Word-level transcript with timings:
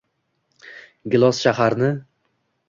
gilos 1.15 1.43
shaharni 1.45 1.91